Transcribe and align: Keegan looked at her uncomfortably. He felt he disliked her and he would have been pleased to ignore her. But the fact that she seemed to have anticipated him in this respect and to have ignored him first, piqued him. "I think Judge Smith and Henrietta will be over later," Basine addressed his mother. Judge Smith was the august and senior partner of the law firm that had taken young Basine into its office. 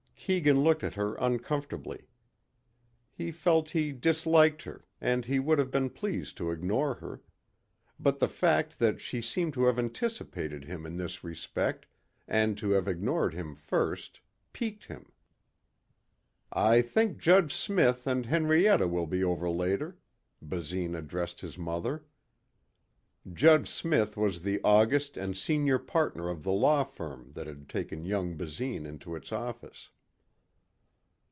Keegan 0.27 0.63
looked 0.63 0.83
at 0.83 0.93
her 0.93 1.15
uncomfortably. 1.15 2.07
He 3.11 3.31
felt 3.31 3.71
he 3.71 3.91
disliked 3.91 4.61
her 4.63 4.85
and 5.01 5.25
he 5.25 5.39
would 5.39 5.57
have 5.57 5.71
been 5.71 5.89
pleased 5.89 6.37
to 6.37 6.51
ignore 6.51 6.93
her. 6.93 7.21
But 7.99 8.19
the 8.19 8.27
fact 8.27 8.77
that 8.77 9.01
she 9.01 9.19
seemed 9.19 9.53
to 9.55 9.65
have 9.65 9.79
anticipated 9.79 10.63
him 10.63 10.85
in 10.85 10.95
this 10.95 11.23
respect 11.23 11.87
and 12.27 12.55
to 12.59 12.69
have 12.69 12.87
ignored 12.87 13.33
him 13.33 13.55
first, 13.55 14.21
piqued 14.53 14.85
him. 14.85 15.11
"I 16.53 16.83
think 16.83 17.17
Judge 17.17 17.53
Smith 17.55 18.05
and 18.05 18.27
Henrietta 18.27 18.87
will 18.87 19.07
be 19.07 19.23
over 19.23 19.49
later," 19.49 19.97
Basine 20.39 20.95
addressed 20.95 21.41
his 21.41 21.57
mother. 21.57 22.05
Judge 23.33 23.67
Smith 23.69 24.15
was 24.15 24.43
the 24.43 24.61
august 24.63 25.17
and 25.17 25.35
senior 25.35 25.79
partner 25.79 26.29
of 26.29 26.43
the 26.43 26.53
law 26.53 26.83
firm 26.83 27.31
that 27.33 27.47
had 27.47 27.67
taken 27.67 28.05
young 28.05 28.37
Basine 28.37 28.85
into 28.85 29.15
its 29.15 29.31
office. 29.31 29.89